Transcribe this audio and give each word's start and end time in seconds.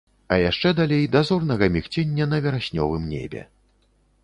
А 0.35 0.37
яшчэ 0.43 0.71
далей 0.79 1.05
да 1.15 1.21
зорнага 1.29 1.69
мігцення 1.77 2.29
на 2.33 2.41
вераснёвым 2.47 3.07
небе. 3.13 3.47